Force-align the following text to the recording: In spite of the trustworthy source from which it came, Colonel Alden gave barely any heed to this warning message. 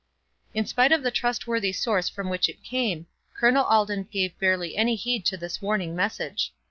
In 0.55 0.65
spite 0.65 0.91
of 0.91 1.03
the 1.03 1.11
trustworthy 1.11 1.71
source 1.71 2.09
from 2.09 2.27
which 2.31 2.49
it 2.49 2.63
came, 2.63 3.05
Colonel 3.35 3.65
Alden 3.65 4.07
gave 4.11 4.35
barely 4.39 4.75
any 4.75 4.95
heed 4.95 5.27
to 5.27 5.37
this 5.37 5.61
warning 5.61 5.95
message. 5.95 6.51